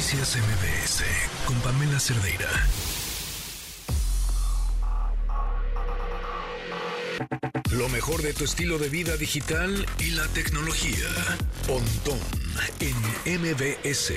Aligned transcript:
Noticias 0.00 0.38
MBS 0.38 1.04
con 1.44 1.60
Pamela 1.60 2.00
Cerdeira. 2.00 2.48
Lo 7.72 7.86
mejor 7.90 8.22
de 8.22 8.32
tu 8.32 8.44
estilo 8.44 8.78
de 8.78 8.88
vida 8.88 9.18
digital 9.18 9.84
y 9.98 10.12
la 10.12 10.26
tecnología. 10.28 11.06
Pontón 11.66 12.18
en 12.80 12.96
MBS. 13.42 14.14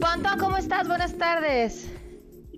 Pontón, 0.00 0.38
¿cómo 0.40 0.56
estás? 0.56 0.88
Buenas 0.88 1.16
tardes. 1.16 1.86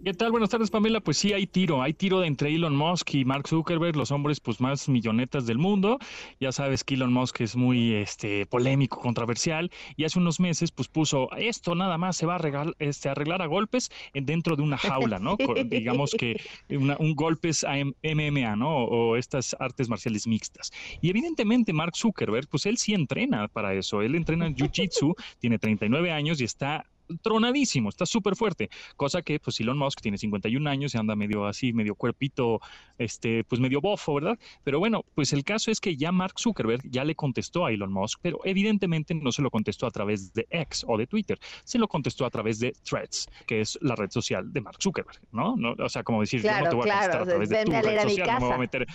¿Qué 0.05 0.14
tal? 0.14 0.32
Buenas 0.32 0.50
tardes, 0.50 0.69
Pamela. 0.69 1.00
Pues 1.00 1.16
sí, 1.16 1.32
hay 1.32 1.46
tiro, 1.46 1.80
hay 1.80 1.95
tiro 1.95 2.25
entre 2.25 2.52
Elon 2.52 2.75
Musk 2.75 3.14
y 3.14 3.25
Mark 3.25 3.46
Zuckerberg, 3.46 3.95
los 3.95 4.11
hombres 4.11 4.41
pues 4.41 4.61
más 4.61 4.89
millonetas 4.89 5.46
del 5.46 5.59
mundo. 5.59 6.01
Ya 6.41 6.51
sabes 6.51 6.82
que 6.82 6.95
Elon 6.95 7.12
Musk 7.12 7.41
es 7.43 7.55
muy 7.55 7.95
este, 7.95 8.45
polémico, 8.46 8.98
controversial, 8.98 9.70
y 9.95 10.02
hace 10.02 10.19
unos 10.19 10.41
meses 10.41 10.73
pues 10.73 10.88
puso 10.88 11.30
esto 11.37 11.77
nada 11.77 11.98
más 11.98 12.16
se 12.16 12.27
va 12.27 12.33
a 12.33 12.37
arreglar, 12.37 12.75
este, 12.80 13.11
arreglar 13.11 13.42
a 13.42 13.47
golpes 13.47 13.92
dentro 14.12 14.56
de 14.56 14.62
una 14.62 14.77
jaula, 14.77 15.20
¿no? 15.20 15.37
Digamos 15.66 16.16
que 16.19 16.41
un 16.69 17.14
golpes 17.14 17.62
a 17.62 17.75
MMA, 17.77 18.56
¿no? 18.56 18.78
O, 18.78 19.14
estas 19.14 19.55
artes 19.61 19.89
marciales 19.89 20.27
mixtas. 20.27 20.73
Y 21.00 21.11
evidentemente 21.11 21.73
Mark 21.73 21.95
Zuckerberg, 21.95 22.48
pues 22.48 22.66
él 22.66 22.77
sí 22.77 22.92
entrena 22.92 23.47
para 23.47 23.73
eso. 23.75 24.03
Él 24.03 24.16
entrena 24.16 24.48
en 24.48 24.56
Jiu-Jitsu, 24.56 25.14
tiene 25.39 25.61
39 25.61 26.11
años 26.11 26.41
y 26.41 26.45
está 26.45 26.87
tronadísimo, 27.19 27.89
está 27.89 28.07
súper 28.07 28.37
fuerte, 28.37 28.71
cosa 28.97 29.23
que 29.23 29.39
pues 29.39 29.61
Elon 29.61 29.79
Musk 29.79 30.01
tiene 30.01 30.19
51 30.19 30.69
años 30.69 30.95
y 30.95 30.98
anda 30.98 31.16
medio 31.16 31.47
así, 31.47 31.73
medio 31.73 31.95
cuerpito, 31.95 32.61
este, 32.98 33.45
pues 33.45 33.61
medio 33.61 33.80
bofo, 33.80 34.15
¿verdad? 34.15 34.39
Pero 34.65 34.79
bueno, 34.79 35.05
pues 35.15 35.33
el 35.33 35.45
caso 35.45 35.70
es 35.70 35.80
que 35.80 35.97
ya 35.97 36.12
Mark 36.12 36.34
Zuckerberg 36.39 36.83
ya 36.89 37.05
le 37.05 37.15
contestó 37.15 37.67
a 37.67 37.73
Elon 37.73 37.93
Musk, 37.93 38.20
pero 38.23 38.41
evidentemente 38.45 39.15
no 39.15 39.33
se 39.33 39.43
lo 39.43 39.51
contestó 39.51 39.87
a 39.87 39.91
través 39.91 40.33
de 40.33 40.47
X 40.51 40.84
o 40.87 40.97
de 40.97 41.06
Twitter, 41.06 41.39
se 41.65 41.79
lo 41.79 41.89
contestó 41.89 42.25
a 42.25 42.30
través 42.30 42.59
de 42.59 42.73
Threads, 42.84 43.27
que 43.47 43.61
es 43.61 43.79
la 43.83 43.97
red 43.97 44.11
social 44.11 44.53
de 44.53 44.61
Mark 44.61 44.79
Zuckerberg, 44.81 45.20
¿no? 45.33 45.56
no 45.56 45.75
o 45.79 45.89
sea, 45.89 46.03
como 46.03 46.20
decir, 46.20 46.42
yo 46.42 46.51
no 46.51 46.69
te 46.69 46.75
voy 46.75 46.89
a 46.89 46.92
contestar 46.92 47.23
a 47.23 47.27
través 47.27 47.48
de 47.48 47.64
tu 47.64 47.73
red 47.73 48.03
social, 48.03 48.29
no 48.29 48.41
me, 48.41 48.47
voy 48.47 48.55
a 48.55 48.58
meter, 48.58 48.86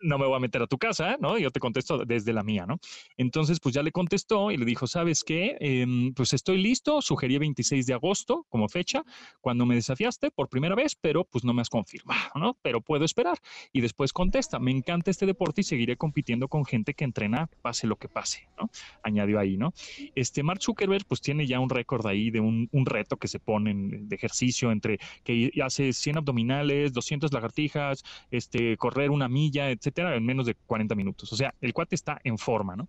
no 0.00 0.18
me 0.18 0.26
voy 0.26 0.36
a 0.36 0.40
meter 0.40 0.62
a 0.62 0.66
tu 0.66 0.78
casa, 0.78 1.16
¿no? 1.20 1.38
Yo 1.38 1.50
te 1.50 1.60
contesto 1.60 2.04
desde 2.04 2.32
la 2.32 2.42
mía, 2.42 2.66
¿no? 2.66 2.78
Entonces, 3.16 3.60
pues 3.60 3.74
ya 3.74 3.82
le 3.82 3.92
contestó 3.92 4.50
y 4.50 4.56
le 4.56 4.64
dijo, 4.64 4.86
¿sabes 4.86 5.24
qué? 5.24 5.56
Em, 5.60 6.12
pues 6.14 6.32
estoy 6.32 6.58
listo, 6.62 7.00
sugerí 7.02 7.36
26 7.56 7.86
de 7.86 7.94
agosto 7.94 8.46
como 8.48 8.68
fecha, 8.68 9.02
cuando 9.40 9.64
me 9.64 9.74
desafiaste 9.74 10.30
por 10.30 10.48
primera 10.48 10.74
vez, 10.74 10.94
pero 11.00 11.24
pues 11.24 11.44
no 11.44 11.54
me 11.54 11.62
has 11.62 11.70
confirmado, 11.70 12.30
¿no? 12.34 12.56
Pero 12.62 12.80
puedo 12.80 13.04
esperar. 13.04 13.38
Y 13.72 13.80
después 13.80 14.12
contesta, 14.12 14.58
me 14.58 14.70
encanta 14.70 15.10
este 15.10 15.26
deporte 15.26 15.62
y 15.62 15.64
seguiré 15.64 15.96
compitiendo 15.96 16.48
con 16.48 16.64
gente 16.64 16.94
que 16.94 17.04
entrena, 17.04 17.48
pase 17.62 17.86
lo 17.86 17.96
que 17.96 18.08
pase, 18.08 18.48
¿no? 18.60 18.68
Añadió 19.02 19.38
ahí, 19.38 19.56
¿no? 19.56 19.72
Este 20.14 20.42
Mark 20.42 20.62
Zuckerberg 20.62 21.06
pues 21.06 21.20
tiene 21.20 21.46
ya 21.46 21.58
un 21.58 21.70
récord 21.70 22.06
ahí 22.06 22.30
de 22.30 22.40
un, 22.40 22.68
un 22.72 22.86
reto 22.86 23.16
que 23.16 23.28
se 23.28 23.38
pone 23.38 23.72
de 23.74 24.14
ejercicio 24.14 24.70
entre 24.70 24.98
que 25.24 25.50
hace 25.62 25.92
100 25.92 26.18
abdominales, 26.18 26.92
200 26.92 27.32
lagartijas, 27.32 28.04
este, 28.30 28.76
correr 28.76 29.10
una 29.10 29.28
milla, 29.28 29.70
etcétera, 29.70 30.14
en 30.14 30.24
menos 30.24 30.46
de 30.46 30.54
40 30.54 30.94
minutos. 30.94 31.32
O 31.32 31.36
sea, 31.36 31.54
el 31.60 31.72
cuate 31.72 31.94
está 31.94 32.20
en 32.24 32.36
forma, 32.38 32.76
¿no? 32.76 32.88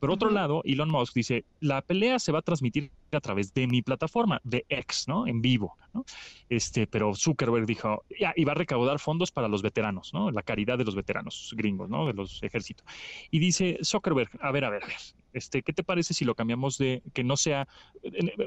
Por 0.00 0.10
otro 0.10 0.30
lado, 0.30 0.62
Elon 0.64 0.90
Musk 0.90 1.14
dice, 1.14 1.44
la 1.60 1.82
pelea 1.82 2.18
se 2.18 2.32
va 2.32 2.40
a 2.40 2.42
transmitir 2.42 2.90
a 3.16 3.20
través 3.20 3.52
de 3.54 3.66
mi 3.66 3.82
plataforma, 3.82 4.40
de 4.44 4.64
X, 4.68 5.06
¿no? 5.08 5.26
En 5.26 5.40
vivo, 5.40 5.76
¿no? 5.92 6.04
Este, 6.48 6.86
pero 6.86 7.14
Zuckerberg 7.14 7.66
dijo, 7.66 8.04
ya, 8.18 8.32
iba 8.36 8.52
a 8.52 8.54
recaudar 8.54 8.98
fondos 8.98 9.30
para 9.32 9.48
los 9.48 9.62
veteranos, 9.62 10.12
¿no? 10.12 10.30
La 10.30 10.42
caridad 10.42 10.78
de 10.78 10.84
los 10.84 10.94
veteranos 10.94 11.54
gringos, 11.56 11.88
¿no? 11.88 12.06
De 12.06 12.12
los 12.12 12.42
ejércitos. 12.42 12.86
Y 13.30 13.38
dice 13.38 13.78
Zuckerberg, 13.82 14.30
a 14.40 14.50
ver, 14.50 14.64
a 14.64 14.70
ver, 14.70 14.84
a 14.84 14.86
ver, 14.86 14.96
este, 15.32 15.62
¿qué 15.62 15.72
te 15.72 15.84
parece 15.84 16.14
si 16.14 16.24
lo 16.24 16.34
cambiamos 16.34 16.78
de 16.78 17.02
que 17.12 17.24
no 17.24 17.36
sea, 17.36 17.68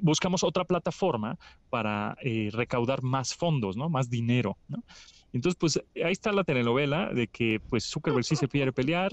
buscamos 0.01 0.43
otra 0.43 0.65
plataforma 0.65 1.37
para 1.69 2.17
eh, 2.21 2.49
recaudar 2.51 3.01
más 3.01 3.35
fondos, 3.35 3.77
¿no? 3.77 3.89
Más 3.89 4.09
dinero, 4.09 4.57
¿no? 4.67 4.83
Entonces, 5.33 5.57
pues 5.59 5.81
ahí 6.03 6.11
está 6.11 6.31
la 6.31 6.43
telenovela 6.43 7.13
de 7.13 7.27
que 7.27 7.59
pues 7.69 7.85
Zuckerberg 7.85 8.23
sí 8.23 8.35
se 8.35 8.47
quiere 8.47 8.73
pelear, 8.73 9.11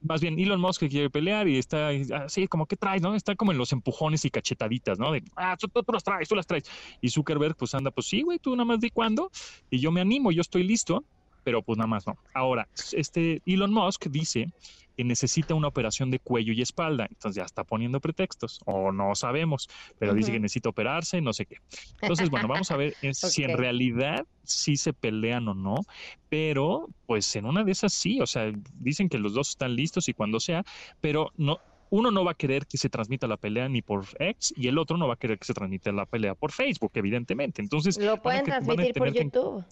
más 0.00 0.20
bien 0.20 0.38
Elon 0.38 0.60
Musk 0.60 0.88
quiere 0.88 1.10
pelear 1.10 1.48
y 1.48 1.58
está 1.58 1.90
así 2.24 2.48
como 2.48 2.66
que 2.66 2.76
traes, 2.76 3.02
¿no? 3.02 3.14
Está 3.14 3.36
como 3.36 3.52
en 3.52 3.58
los 3.58 3.72
empujones 3.72 4.24
y 4.24 4.30
cachetaditas, 4.30 4.98
¿no? 4.98 5.12
De, 5.12 5.22
ah, 5.36 5.56
tú, 5.56 5.68
las 5.92 6.04
traes, 6.04 6.28
tú 6.28 6.34
las 6.34 6.46
traes. 6.46 6.64
Y 7.00 7.10
Zuckerberg 7.10 7.56
pues 7.56 7.74
anda, 7.74 7.90
pues 7.90 8.06
sí, 8.06 8.22
güey, 8.22 8.38
tú 8.38 8.50
nada 8.56 8.64
más 8.64 8.80
di 8.80 8.90
cuándo 8.90 9.30
y 9.70 9.78
yo 9.78 9.92
me 9.92 10.00
animo, 10.00 10.32
yo 10.32 10.40
estoy 10.40 10.64
listo, 10.64 11.04
pero 11.42 11.62
pues 11.62 11.78
nada 11.78 11.88
más 11.88 12.06
no. 12.06 12.16
Ahora, 12.34 12.68
este 12.92 13.42
Elon 13.46 13.72
Musk 13.72 14.06
dice 14.06 14.48
que 14.96 15.04
necesita 15.04 15.54
una 15.54 15.68
operación 15.68 16.10
de 16.10 16.18
cuello 16.18 16.52
y 16.52 16.62
espalda. 16.62 17.06
Entonces 17.08 17.36
ya 17.36 17.44
está 17.44 17.64
poniendo 17.64 18.00
pretextos, 18.00 18.60
o 18.66 18.92
no 18.92 19.14
sabemos, 19.14 19.68
pero 19.98 20.14
dice 20.14 20.32
que 20.32 20.40
necesita 20.40 20.68
operarse, 20.68 21.20
no 21.20 21.32
sé 21.32 21.46
qué. 21.46 21.56
Entonces, 22.02 22.28
bueno, 22.30 22.48
vamos 22.48 22.70
a 22.70 22.76
ver 22.76 22.94
si 23.12 23.44
en 23.44 23.56
realidad 23.56 24.26
sí 24.42 24.76
se 24.76 24.92
pelean 24.92 25.48
o 25.48 25.54
no, 25.54 25.76
pero 26.28 26.88
pues 27.06 27.34
en 27.36 27.46
una 27.46 27.64
de 27.64 27.72
esas 27.72 27.92
sí, 27.92 28.20
o 28.20 28.26
sea, 28.26 28.52
dicen 28.78 29.08
que 29.08 29.18
los 29.18 29.32
dos 29.32 29.50
están 29.50 29.74
listos 29.74 30.08
y 30.08 30.14
cuando 30.14 30.40
sea, 30.40 30.64
pero 31.00 31.32
no, 31.36 31.60
uno 31.90 32.10
no 32.10 32.24
va 32.24 32.32
a 32.32 32.34
querer 32.34 32.66
que 32.66 32.78
se 32.78 32.88
transmita 32.88 33.26
la 33.26 33.36
pelea 33.36 33.68
ni 33.68 33.82
por 33.82 34.04
X 34.18 34.54
y 34.56 34.68
el 34.68 34.78
otro 34.78 34.96
no 34.96 35.08
va 35.08 35.14
a 35.14 35.16
querer 35.16 35.38
que 35.38 35.44
se 35.44 35.54
transmita 35.54 35.92
la 35.92 36.06
pelea 36.06 36.34
por 36.34 36.52
Facebook, 36.52 36.92
evidentemente. 36.94 37.60
Entonces, 37.60 37.98
lo 37.98 38.20
pueden 38.22 38.44
transmitir 38.44 38.94
por 38.94 39.12
YouTube. 39.12 39.64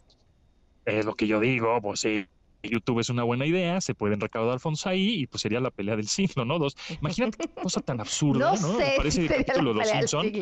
Es 0.88 1.04
lo 1.04 1.14
que 1.14 1.26
yo 1.26 1.38
digo, 1.38 1.80
pues 1.82 2.00
sí, 2.00 2.26
YouTube 2.62 3.00
es 3.00 3.10
una 3.10 3.22
buena 3.22 3.46
idea, 3.46 3.80
se 3.80 3.94
pueden 3.94 4.20
recaudar 4.20 4.58
fondos 4.58 4.86
ahí 4.86 5.20
y 5.20 5.26
pues 5.26 5.42
sería 5.42 5.60
la 5.60 5.70
pelea 5.70 5.96
del 5.96 6.08
siglo, 6.08 6.44
¿no? 6.44 6.58
Dos. 6.58 6.76
Imagínate 7.00 7.38
qué 7.38 7.48
cosa 7.48 7.80
tan 7.80 8.00
absurda, 8.00 8.54
¿no? 8.60 8.72
¿no? 8.72 8.78
Parece 8.96 9.20
el 9.22 9.28
capítulo 9.28 9.74
de 9.74 9.80
los 9.80 9.88
Simpsons. 9.88 10.32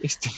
Este, 0.00 0.30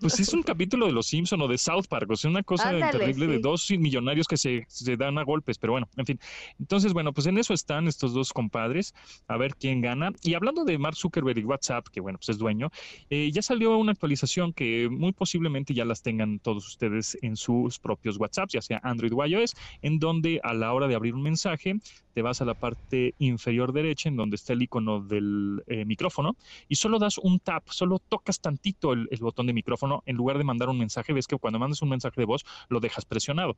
pues 0.00 0.20
es 0.20 0.32
un 0.32 0.42
capítulo 0.42 0.86
de 0.86 0.92
Los 0.92 1.06
Simpson 1.06 1.40
o 1.40 1.48
de 1.48 1.58
South 1.58 1.86
Park, 1.88 2.10
o 2.10 2.16
sea, 2.16 2.30
una 2.30 2.42
cosa 2.42 2.70
terrible 2.90 3.26
de 3.26 3.38
dos 3.38 3.70
millonarios 3.70 4.26
que 4.26 4.36
se, 4.36 4.64
se, 4.68 4.96
dan 4.96 5.18
a 5.18 5.24
golpes, 5.24 5.58
pero 5.58 5.72
bueno, 5.72 5.88
en 5.96 6.06
fin. 6.06 6.20
Entonces, 6.58 6.92
bueno, 6.92 7.12
pues 7.12 7.26
en 7.26 7.38
eso 7.38 7.54
están 7.54 7.88
estos 7.88 8.12
dos 8.12 8.32
compadres, 8.32 8.94
a 9.26 9.36
ver 9.36 9.54
quién 9.54 9.80
gana. 9.80 10.12
Y 10.22 10.34
hablando 10.34 10.64
de 10.64 10.78
Mark 10.78 10.96
Zuckerberg 10.96 11.38
y 11.38 11.44
WhatsApp, 11.44 11.86
que 11.88 12.00
bueno, 12.00 12.18
pues 12.18 12.28
es 12.30 12.38
dueño, 12.38 12.70
eh, 13.10 13.30
ya 13.32 13.42
salió 13.42 13.76
una 13.78 13.92
actualización 13.92 14.52
que 14.52 14.88
muy 14.90 15.12
posiblemente 15.12 15.74
ya 15.74 15.84
las 15.84 16.02
tengan 16.02 16.38
todos 16.38 16.66
ustedes 16.66 17.16
en 17.22 17.36
sus 17.36 17.78
propios 17.78 18.18
WhatsApps, 18.18 18.52
ya 18.52 18.62
sea 18.62 18.80
Android 18.82 19.12
o 19.14 19.24
iOS, 19.24 19.54
en 19.82 19.98
donde 19.98 20.40
a 20.42 20.54
la 20.54 20.72
hora 20.72 20.88
de 20.88 20.94
abrir 20.94 21.14
un 21.14 21.22
mensaje, 21.22 21.76
te 22.12 22.22
vas 22.22 22.40
a 22.40 22.44
la 22.44 22.54
parte 22.54 23.14
inferior 23.18 23.72
derecha, 23.72 24.08
en 24.08 24.16
donde 24.16 24.36
está 24.36 24.52
el 24.52 24.62
icono 24.62 25.00
del 25.00 25.62
eh, 25.66 25.84
micrófono, 25.84 26.36
y 26.68 26.74
solo 26.74 26.98
das 26.98 27.18
un 27.18 27.38
tap, 27.38 27.68
solo 27.68 28.00
tocas 28.00 28.40
tantito 28.40 28.92
el 28.92 29.08
botón 29.20 29.46
de 29.46 29.52
micrófono 29.52 29.77
en 30.06 30.16
lugar 30.16 30.38
de 30.38 30.44
mandar 30.44 30.68
un 30.68 30.78
mensaje, 30.78 31.12
ves 31.12 31.26
que 31.26 31.36
cuando 31.36 31.58
mandas 31.58 31.82
un 31.82 31.88
mensaje 31.88 32.20
de 32.20 32.24
voz 32.24 32.44
lo 32.68 32.80
dejas 32.80 33.04
presionado. 33.04 33.56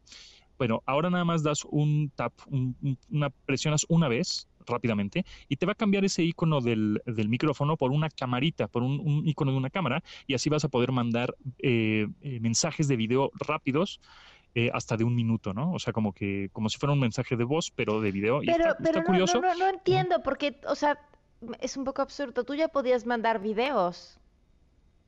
Bueno, 0.58 0.82
ahora 0.86 1.10
nada 1.10 1.25
más 1.25 1.42
das 1.42 1.64
un 1.64 2.10
tap, 2.14 2.32
una 3.10 3.31
presionas 3.47 3.86
una 3.88 4.08
vez 4.08 4.48
rápidamente 4.66 5.25
y 5.48 5.56
te 5.56 5.66
va 5.66 5.72
a 5.72 5.75
cambiar 5.75 6.04
ese 6.04 6.22
icono 6.22 6.60
del, 6.60 7.00
micrófono 7.28 7.76
por 7.76 7.91
una 7.92 8.08
camarita, 8.08 8.69
por 8.69 8.82
un, 8.82 9.22
icono 9.26 9.53
de 9.53 9.58
una 9.58 9.70
cámara 9.70 10.03
y 10.26 10.34
así 10.34 10.48
vas 10.50 10.64
a 10.64 10.69
poder 10.69 10.92
mandar 10.92 11.34
eh, 11.58 12.06
eh, 12.20 12.41
mensajes 12.41 12.88
de 12.88 12.97
video 12.97 13.31
rápidos. 13.34 14.00
Eh, 14.52 14.69
hasta 14.75 14.97
de 14.97 15.04
un 15.04 15.14
minuto, 15.14 15.54
¿no? 15.54 15.72
O 15.72 15.78
sea, 15.78 15.92
como 15.92 16.12
que, 16.12 16.50
como 16.52 16.69
si 16.69 16.76
fuera 16.76 16.92
un 16.92 16.98
mensaje 16.98 17.37
de 17.37 17.44
voz, 17.44 17.70
pero 17.70 18.00
de 18.00 18.10
video. 18.10 18.41
Pero, 18.44 18.75
pero 18.82 18.98
no, 18.98 19.06
curioso. 19.06 19.41
No, 19.41 19.47
no, 19.47 19.58
no 19.60 19.69
entiendo, 19.69 20.25
porque, 20.25 20.56
o 20.66 20.75
sea, 20.75 20.98
es 21.60 21.76
un 21.76 21.84
poco 21.84 22.02
absurdo. 22.02 22.42
Tú 22.42 22.56
ya 22.56 22.66
podías 22.66 23.06
mandar 23.06 23.41
videos 23.41 24.19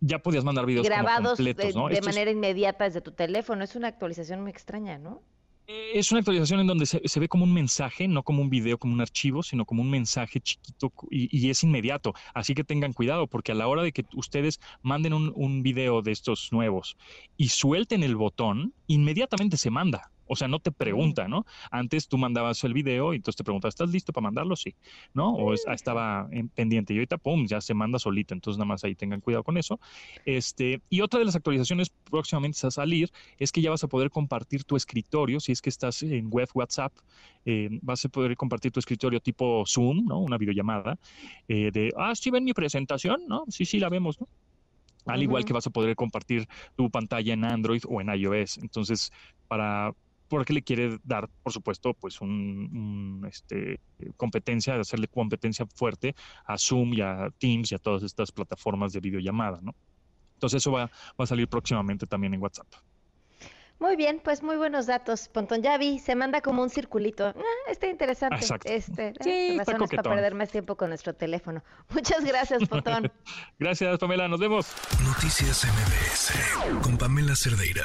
ya 0.03 0.19
podías 0.19 0.45
mandar 0.45 0.67
videos 0.67 0.85
grabados 0.85 1.37
completos, 1.37 1.75
de, 1.75 1.95
de 1.95 2.03
manera 2.03 2.31
inmediata 2.31 2.85
desde 2.85 3.01
tu 3.01 3.13
teléfono. 3.13 3.65
Es 3.65 3.77
una 3.77 3.89
actualización 3.89 4.43
muy 4.43 4.51
extraña, 4.51 4.99
¿no? 4.99 5.23
Es 5.69 6.11
una 6.11 6.19
actualización 6.19 6.61
en 6.61 6.67
donde 6.67 6.87
se, 6.87 7.21
ve 7.21 7.29
como 7.29 7.45
un 7.45 7.55
mensaje, 7.55 8.09
no 8.09 8.25
como 8.25 8.43
un 8.43 8.51
video, 8.51 8.79
como 8.79 8.95
un 8.95 9.01
archivo, 9.01 9.43
sino 9.43 9.65
como 9.65 9.81
un 9.81 9.91
mensaje 9.91 10.41
chiquito 10.41 10.93
y, 11.09 11.49
es 11.49 11.63
inmediato. 11.63 12.15
Así 12.35 12.55
que 12.55 12.65
tengan 12.65 12.93
cuidado, 12.93 13.29
porque 13.29 13.53
a 13.53 13.55
la 13.55 13.69
hora 13.69 13.83
de 13.83 13.93
que 13.93 14.05
ustedes 14.15 14.61
manden 14.83 15.15
un, 15.15 15.33
un 15.37 15.63
video 15.63 16.03
de 16.03 16.11
estos 16.11 16.53
nuevos 16.53 16.97
y 17.37 17.49
suelten 17.49 18.03
el 18.03 18.17
botón, 18.17 18.75
inmediatamente 18.89 19.57
se 19.57 19.71
manda. 19.71 20.12
O 20.27 20.37
sea, 20.37 20.49
no 20.49 20.59
te 20.59 20.73
pregunta, 20.73 21.29
¿no? 21.29 21.45
Antes 21.71 22.09
tú 22.09 22.19
mandabas 22.19 22.63
el 22.65 22.75
video 22.75 23.13
y 23.13 23.17
entonces 23.17 23.37
te 23.37 23.45
preguntas, 23.45 23.71
¿estás 23.71 23.91
listo 23.91 24.13
para 24.13 24.25
mandarlo? 24.25 24.57
Sí, 24.57 24.75
¿no? 25.15 25.35
O 25.35 25.53
ah, 25.53 25.75
estaba 25.75 26.29
en 26.31 26.49
pendiente 26.49 26.95
y 26.95 26.97
ahorita, 26.97 27.19
pum, 27.19 27.47
ya 27.47 27.61
se 27.61 27.75
manda 27.75 27.99
solito. 27.99 28.35
Entonces, 28.35 28.59
nada 28.59 28.67
más 28.67 28.85
ahí 28.85 28.95
tengan 28.95 29.21
cuidado 29.21 29.43
con 29.45 29.57
eso. 29.57 29.81
Este, 30.25 30.81
y 30.89 31.01
otra 31.01 31.19
de 31.19 31.27
las 31.27 31.37
actualizaciones 31.37 31.91
próximamente 31.91 32.67
a 32.67 32.71
salir 32.71 33.11
es 33.39 33.53
que 33.53 33.61
ya 33.61 33.71
vas 33.71 33.85
a 33.85 33.89
poder 33.89 34.11
compartir 34.11 34.65
tu 34.65 34.77
escritorio. 34.77 35.41
Si 35.41 35.53
es 35.53 35.61
que 35.61 35.71
estás 35.71 36.03
en 36.03 36.29
web 36.31 36.49
WhatsApp, 36.55 36.93
eh, 37.45 37.69
vas 37.83 38.05
a 38.05 38.09
poder 38.09 38.37
compartir 38.37 38.73
tu 38.73 38.81
escritorio 38.81 39.21
tipo 39.21 39.65
Zoom, 39.67 40.07
¿no? 40.07 40.21
Una 40.21 40.39
videollamada 40.39 40.99
eh, 41.49 41.71
de, 41.73 41.93
ah, 41.97 42.15
sí 42.15 42.31
ven 42.31 42.45
mi 42.45 42.53
presentación, 42.53 43.23
¿no? 43.27 43.45
Sí, 43.49 43.65
sí, 43.65 43.79
la 43.79 43.89
vemos, 43.89 44.21
¿no? 44.21 44.29
Al 45.07 45.23
igual 45.23 45.45
que 45.45 45.53
vas 45.53 45.67
a 45.67 45.71
poder 45.71 45.97
compartir 45.97 46.47
tu 46.77 46.89
pantalla 46.89 47.33
en 47.33 47.45
Android 47.45 47.83
o 47.89 48.01
en 48.01 48.09
iOS. 48.15 48.59
Entonces, 48.59 49.13
para 49.49 49.93
porque 50.37 50.55
le 50.55 50.63
quiere 50.63 50.99
dar, 51.05 51.29
por 51.43 51.53
supuesto, 51.53 51.93
pues 51.93 52.23
un, 52.23 53.23
este, 53.29 53.81
competencia, 54.17 54.81
hacerle 54.81 55.09
competencia 55.09 55.67
fuerte 55.67 56.15
a 56.47 56.57
Zoom 56.57 56.95
y 56.95 57.03
a 57.03 57.29
Teams 57.39 57.71
y 57.71 57.75
a 57.75 57.79
todas 57.79 58.03
estas 58.03 58.33
plataformas 58.33 58.95
de 58.95 59.01
videollamada, 59.01 59.61
¿no? 59.61 59.75
Entonces 60.33 60.63
eso 60.63 60.73
va, 60.73 60.87
va 60.87 61.25
a 61.25 61.27
salir 61.27 61.49
próximamente 61.49 62.07
también 62.07 62.33
en 62.33 62.41
WhatsApp. 62.41 62.67
Muy 63.79 63.97
bien, 63.97 64.23
pues 64.25 64.43
muy 64.43 64.57
buenos 64.57 64.87
datos, 64.87 65.29
Pontón. 65.29 65.61
Ya 65.61 65.77
vi, 65.77 65.99
se 65.99 66.15
manda 66.15 66.41
como 66.41 66.63
un 66.63 66.71
circulito. 66.71 67.27
Ah, 67.27 67.71
está 67.71 67.89
interesante. 67.89 68.37
Exacto. 68.37 68.69
Este, 68.71 69.13
sí, 69.21 69.31
eh, 69.31 69.57
razones 69.59 69.91
para 69.91 70.03
perder 70.03 70.35
más 70.35 70.51
tiempo 70.51 70.77
con 70.77 70.89
nuestro 70.89 71.13
teléfono. 71.15 71.63
Muchas 71.91 72.25
gracias, 72.25 72.67
Pontón. 72.69 73.13
gracias, 73.59 73.99
Pamela. 73.99 74.29
Nos 74.29 74.41
vemos. 74.41 74.73
Noticias 75.05 75.67
MBS 75.67 76.81
con 76.83 76.97
Pamela 76.97 77.35
Cerdeira. 77.37 77.85